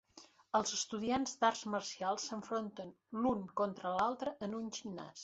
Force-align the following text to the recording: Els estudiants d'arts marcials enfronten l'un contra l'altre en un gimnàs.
Els 0.59 0.71
estudiants 0.77 1.35
d'arts 1.43 1.61
marcials 1.73 2.25
enfronten 2.37 2.89
l'un 3.21 3.45
contra 3.63 3.93
l'altre 3.99 4.35
en 4.49 4.57
un 4.63 4.73
gimnàs. 4.81 5.17